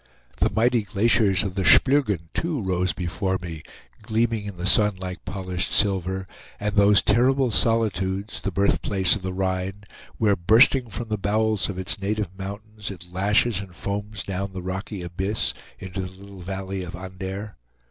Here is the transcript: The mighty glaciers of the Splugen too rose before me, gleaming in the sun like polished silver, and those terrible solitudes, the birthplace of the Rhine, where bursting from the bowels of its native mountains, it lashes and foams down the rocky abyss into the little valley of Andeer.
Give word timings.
The 0.37 0.49
mighty 0.49 0.81
glaciers 0.81 1.43
of 1.43 1.53
the 1.53 1.61
Splugen 1.63 2.29
too 2.33 2.59
rose 2.63 2.91
before 2.91 3.37
me, 3.39 3.61
gleaming 4.01 4.45
in 4.45 4.57
the 4.57 4.65
sun 4.65 4.95
like 4.99 5.23
polished 5.25 5.71
silver, 5.71 6.25
and 6.59 6.73
those 6.73 7.03
terrible 7.03 7.51
solitudes, 7.51 8.41
the 8.41 8.49
birthplace 8.51 9.15
of 9.15 9.21
the 9.21 9.31
Rhine, 9.31 9.83
where 10.17 10.35
bursting 10.35 10.89
from 10.89 11.09
the 11.09 11.19
bowels 11.19 11.69
of 11.69 11.77
its 11.77 12.01
native 12.01 12.35
mountains, 12.35 12.89
it 12.89 13.11
lashes 13.11 13.59
and 13.59 13.75
foams 13.75 14.23
down 14.23 14.53
the 14.53 14.63
rocky 14.63 15.03
abyss 15.03 15.53
into 15.77 16.01
the 16.01 16.11
little 16.11 16.41
valley 16.41 16.81
of 16.81 16.95
Andeer. 16.95 17.55